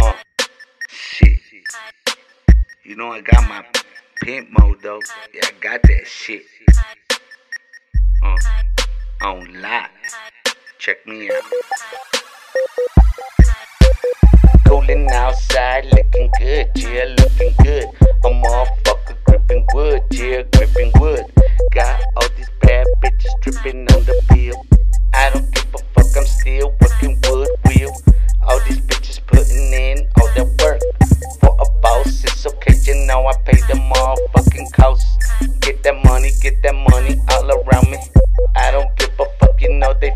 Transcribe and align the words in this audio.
Uh, 0.00 0.12
shit. 0.88 1.38
You 2.82 2.96
know 2.96 3.12
I 3.12 3.20
got 3.20 3.46
my 3.46 3.62
pimp 4.22 4.48
mode 4.58 4.78
though. 4.82 5.00
Yeah, 5.34 5.42
I 5.44 5.50
got 5.60 5.82
that 5.82 6.06
shit. 6.06 6.42
Uh, 8.22 8.36
on 9.22 9.60
lock. 9.60 9.90
Check 10.78 11.06
me 11.06 11.30
out. 11.30 11.42
Cooling 14.66 15.10
outside, 15.10 15.84
looking 15.92 16.30
good, 16.38 16.70
yeah, 16.76 17.14
looking 17.18 17.54
good. 17.62 17.84
A 18.00 18.28
motherfucker 18.28 19.24
gripping 19.24 19.66
wood, 19.74 20.02
yeah, 20.10 20.42
gripping 20.56 20.92
wood. 20.98 21.26
Got 21.72 22.02
all 22.16 22.28
these 22.36 22.50
bad 22.62 22.86
bitches 23.02 23.40
dripping 23.42 23.92
on 23.92 24.04
the 24.04 24.22
bill. 24.30 24.71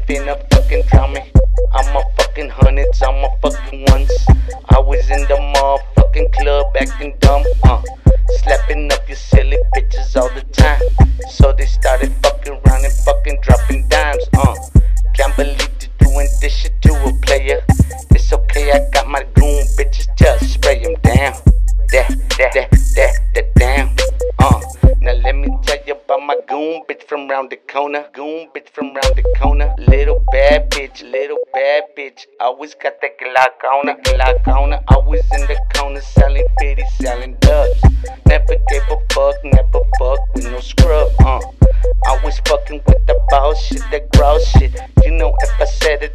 You 0.08 0.30
a 0.30 0.36
fucking 0.50 1.12
me. 1.12 1.32
I'm 1.72 1.96
a 1.96 2.02
fucking 2.16 2.50
hundreds, 2.50 3.02
I'm 3.02 3.24
a 3.24 3.30
fucking 3.42 3.86
ones. 3.88 4.10
I 4.68 4.78
was 4.78 5.10
in 5.10 5.22
the 5.22 5.36
motherfucking 5.36 6.32
club 6.32 6.76
acting 6.76 7.16
dumb, 7.20 7.44
uh. 7.64 7.82
Slapping 8.42 8.92
up 8.92 9.08
your 9.08 9.16
silly 9.16 9.58
bitches 9.74 10.16
all 10.16 10.28
the 10.30 10.42
time. 10.52 10.80
So 11.30 11.52
they 11.52 11.66
started 11.66 12.12
fucking 12.22 12.52
around 12.52 12.84
and 12.84 12.94
fucking 13.04 13.40
dropping 13.42 13.88
dimes, 13.88 14.24
uh. 14.36 14.54
Can't 15.14 15.34
believe 15.36 15.58
you're 15.80 16.08
doing 16.08 16.28
this 16.40 16.54
shit 16.54 16.80
to 16.82 16.92
a 16.92 17.12
player. 17.22 17.60
It's 18.10 18.32
okay, 18.32 18.72
I 18.72 18.88
got 18.92 19.08
my 19.08 19.24
goon 19.34 19.64
bitches, 19.76 20.06
just 20.16 20.54
spray 20.54 20.82
them 20.82 20.94
down. 21.02 21.34
That, 21.92 22.08
that, 22.38 22.52
that, 22.54 22.70
that, 22.70 23.14
that 23.34 23.54
down. 23.54 23.96
Uh, 24.38 24.60
now 25.00 25.12
let 25.14 25.34
me 25.34 25.48
tell 25.62 25.75
goon 26.56 26.82
bitch 26.88 27.02
from 27.06 27.28
round 27.28 27.50
the 27.50 27.56
corner. 27.70 28.06
Goon 28.14 28.48
bitch 28.54 28.70
from 28.70 28.86
round 28.94 29.14
the 29.14 29.24
corner. 29.38 29.74
Little 29.76 30.24
bad 30.32 30.70
bitch, 30.70 31.02
little 31.02 31.38
bad 31.52 31.82
bitch. 31.96 32.24
Always 32.40 32.74
got 32.74 32.94
that 33.02 33.18
Glock 33.20 33.60
on 33.72 33.88
her, 33.88 33.96
Glock 34.06 34.48
on 34.48 34.72
her. 34.72 34.82
Always 34.88 35.24
in 35.32 35.42
the 35.42 35.58
corner 35.74 36.00
selling 36.00 36.46
50, 36.58 36.82
selling 37.02 37.36
dubs. 37.40 37.82
Never 38.24 38.56
gave 38.70 38.86
a 38.90 38.96
fuck, 39.12 39.36
never 39.44 39.80
fuck 39.98 40.20
with 40.34 40.44
no 40.44 40.60
scrub, 40.60 41.12
uh. 41.20 41.40
Always 42.06 42.38
fucking 42.48 42.80
with 42.86 43.06
the 43.06 43.20
boss 43.28 43.60
shit, 43.60 43.82
that 43.90 44.10
gross 44.12 44.46
shit. 44.46 44.72
You 45.04 45.10
know 45.10 45.36
if 45.38 45.60
I 45.60 45.66
said 45.66 46.02
it 46.04 46.14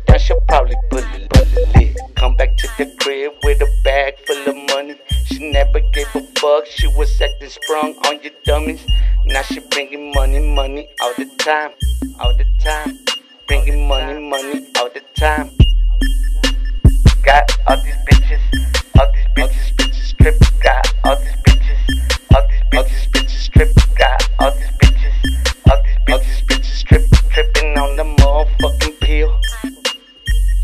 fuck, 6.41 6.65
she 6.65 6.87
was 6.87 7.21
acting 7.21 7.49
sprung 7.49 7.95
on 8.07 8.19
your 8.23 8.33
dummies. 8.45 8.83
Now 9.25 9.43
she 9.43 9.59
bringing 9.59 10.11
money, 10.11 10.39
money 10.39 10.89
all 10.99 11.13
the 11.15 11.25
time, 11.37 11.71
all 12.19 12.35
the 12.35 12.45
time. 12.59 12.97
Bringing 13.47 13.87
money, 13.87 14.19
money 14.27 14.65
all 14.79 14.89
the 14.89 15.03
time. 15.13 15.51
Got 17.21 17.45
all 17.67 17.77
these 17.83 18.01
bitches, 18.09 18.41
all 18.99 19.07
these 19.13 19.29
bitches, 19.37 19.75
bitches 19.75 20.07
strip. 20.13 20.35
Got 20.63 20.93
all 21.03 21.15
these 21.17 21.37
bitches, 21.45 21.81
all 22.33 22.43
these 22.49 22.65
bitches, 22.71 23.09
bitches 23.11 23.41
strip. 23.47 23.69
Got 23.95 24.29
all 24.39 24.51
these 24.51 24.73
bitches, 24.81 25.15
all 25.69 25.79
these 25.83 25.99
bitches, 26.07 26.43
bitches. 26.47 27.29
Tripping 27.29 27.77
on 27.77 27.95
the 27.97 28.03
motherfucking. 28.03 28.90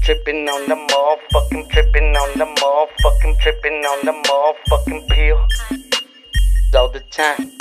Tripping 0.08 0.48
on 0.48 0.70
the 0.70 0.76
motherfucking, 0.76 1.70
tripping 1.70 2.16
on 2.16 2.38
the 2.38 2.46
motherfucking, 2.46 3.40
tripping 3.42 3.84
on 3.84 4.06
the 4.06 4.14
motherfucking 4.14 5.06
pill. 5.10 5.46
All 6.80 6.88
the 6.88 7.02
time. 7.12 7.57